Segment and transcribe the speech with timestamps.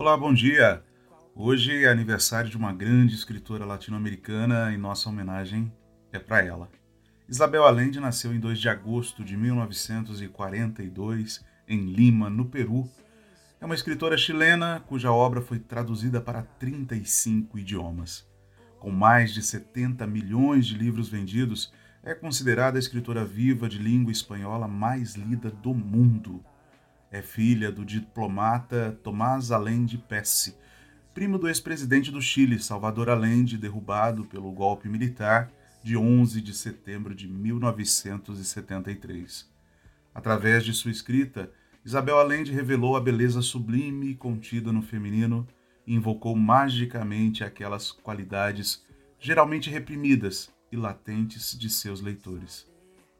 [0.00, 0.80] Olá, bom dia.
[1.34, 5.72] Hoje é aniversário de uma grande escritora latino-americana e nossa homenagem
[6.12, 6.70] é para ela.
[7.28, 12.88] Isabel Allende nasceu em 2 de agosto de 1942 em Lima, no Peru.
[13.60, 18.24] É uma escritora chilena cuja obra foi traduzida para 35 idiomas.
[18.78, 21.72] Com mais de 70 milhões de livros vendidos,
[22.04, 26.44] é considerada a escritora viva de língua espanhola mais lida do mundo.
[27.10, 30.54] É filha do diplomata Tomás Allende Pesce,
[31.14, 35.50] primo do ex-presidente do Chile, Salvador Allende, derrubado pelo golpe militar
[35.82, 39.50] de 11 de setembro de 1973.
[40.14, 41.50] Através de sua escrita,
[41.82, 45.48] Isabel Allende revelou a beleza sublime contida no feminino
[45.86, 48.84] e invocou magicamente aquelas qualidades
[49.18, 52.70] geralmente reprimidas e latentes de seus leitores.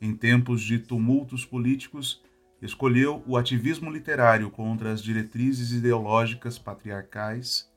[0.00, 2.22] Em tempos de tumultos políticos,
[2.60, 7.70] escolheu o ativismo literário contra as diretrizes ideológicas patriarcais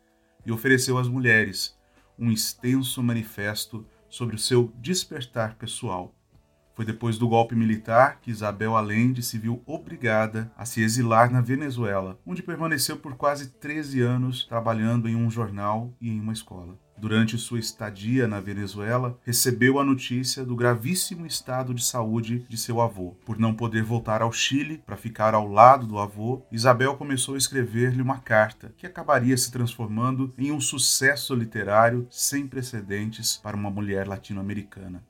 [0.45, 1.77] e ofereceu às mulheres
[2.17, 6.16] um extenso manifesto sobre o seu despertar pessoal.
[6.77, 11.41] Foi depois do golpe militar que Isabel Allende se viu obrigada a se exilar na
[11.41, 16.77] Venezuela, onde permaneceu por quase 13 anos trabalhando em um jornal e em uma escola.
[16.95, 22.79] Durante sua estadia na Venezuela, recebeu a notícia do gravíssimo estado de saúde de seu
[22.79, 23.17] avô.
[23.25, 27.39] Por não poder voltar ao Chile para ficar ao lado do avô, Isabel começou a
[27.39, 33.71] escrever-lhe uma carta que acabaria se transformando em um sucesso literário sem precedentes para uma
[33.71, 35.03] mulher latino-americana.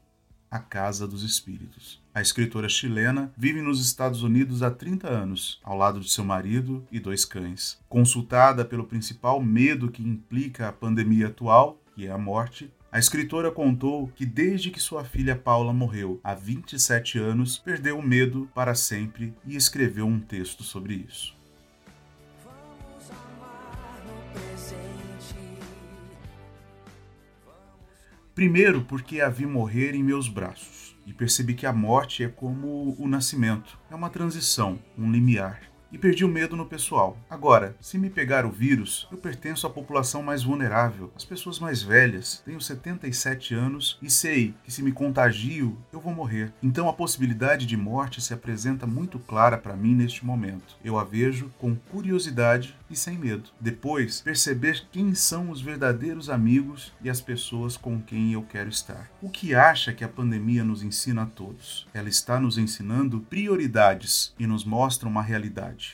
[0.50, 2.02] A Casa dos Espíritos.
[2.14, 6.86] A escritora chilena vive nos Estados Unidos há 30 anos, ao lado de seu marido
[6.92, 7.78] e dois cães.
[7.90, 13.52] Consultada pelo principal medo que implica a pandemia atual, que é a morte, a escritora
[13.52, 18.74] contou que desde que sua filha Paula morreu há 27 anos, perdeu o medo para
[18.74, 21.36] sempre e escreveu um texto sobre isso.
[22.44, 25.57] Vamos amar no presente.
[28.38, 32.96] Primeiro, porque a vi morrer em meus braços e percebi que a morte é como
[33.00, 35.67] o nascimento, é uma transição, um limiar.
[35.92, 37.18] E perdi o medo no pessoal.
[37.30, 41.82] Agora, se me pegar o vírus, eu pertenço à população mais vulnerável, às pessoas mais
[41.82, 42.42] velhas.
[42.46, 46.52] Tenho 77 anos e sei que se me contagio, eu vou morrer.
[46.62, 50.76] Então a possibilidade de morte se apresenta muito clara para mim neste momento.
[50.84, 53.50] Eu a vejo com curiosidade e sem medo.
[53.60, 59.10] Depois, perceber quem são os verdadeiros amigos e as pessoas com quem eu quero estar.
[59.22, 61.88] O que acha que a pandemia nos ensina a todos?
[61.94, 65.22] Ela está nos ensinando prioridades e nos mostra uma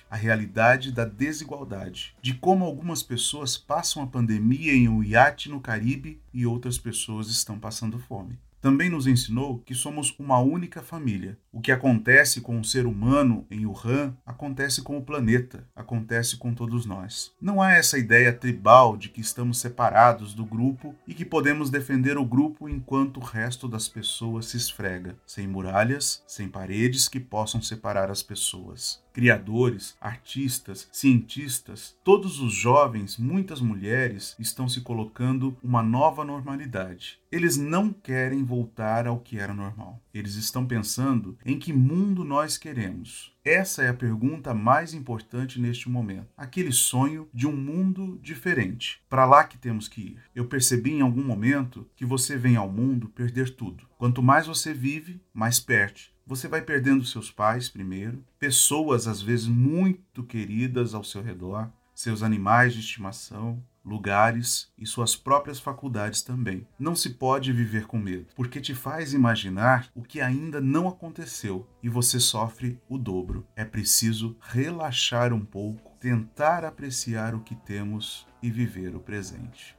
[0.09, 2.16] A realidade da desigualdade.
[2.21, 7.29] De como algumas pessoas passam a pandemia em um iate no Caribe e outras pessoas
[7.29, 11.38] estão passando fome também nos ensinou que somos uma única família.
[11.56, 16.52] O que acontece com o ser humano em Wuhan acontece com o planeta, acontece com
[16.52, 17.31] todos nós.
[17.40, 22.18] Não há essa ideia tribal de que estamos separados do grupo e que podemos defender
[22.18, 27.62] o grupo enquanto o resto das pessoas se esfrega, sem muralhas, sem paredes que possam
[27.62, 35.84] separar as pessoas criadores, artistas, cientistas, todos os jovens, muitas mulheres estão se colocando uma
[35.84, 37.20] nova normalidade.
[37.31, 40.02] Eles não querem voltar ao que era normal.
[40.14, 43.33] Eles estão pensando em que mundo nós queremos.
[43.43, 46.27] Essa é a pergunta mais importante neste momento.
[46.37, 49.01] Aquele sonho de um mundo diferente.
[49.09, 50.19] Para lá que temos que ir.
[50.33, 53.85] Eu percebi em algum momento que você vem ao mundo perder tudo.
[53.97, 56.13] Quanto mais você vive, mais perde.
[56.25, 61.69] Você vai perdendo seus pais primeiro, pessoas às vezes muito queridas ao seu redor,
[62.03, 66.67] seus animais de estimação, lugares e suas próprias faculdades também.
[66.78, 71.67] Não se pode viver com medo, porque te faz imaginar o que ainda não aconteceu
[71.82, 73.47] e você sofre o dobro.
[73.55, 79.76] É preciso relaxar um pouco, tentar apreciar o que temos e viver o presente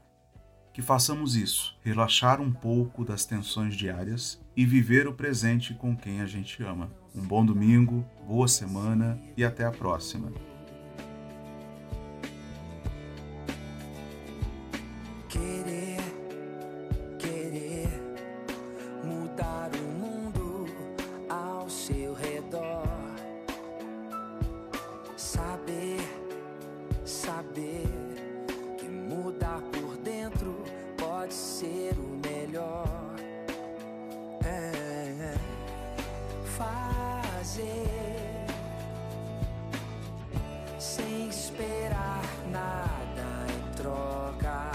[0.73, 6.21] que façamos isso, relaxar um pouco das tensões diárias e viver o presente com quem
[6.21, 6.91] a gente ama.
[7.15, 10.33] Um bom domingo, boa semana e até a próxima.
[40.85, 44.71] sem esperar nada em troca.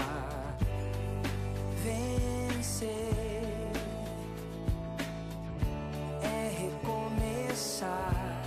[1.84, 2.90] Vencer
[6.20, 8.42] é recomeçar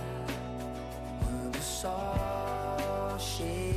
[1.22, 3.73] quando só chega.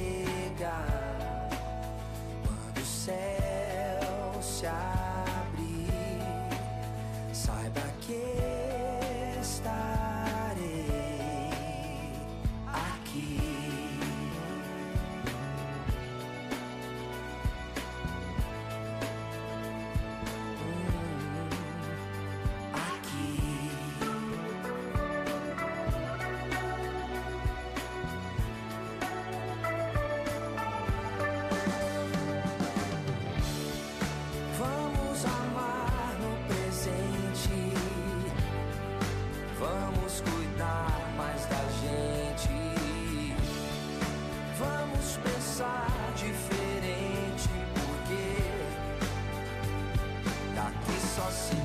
[51.28, 51.57] I'll see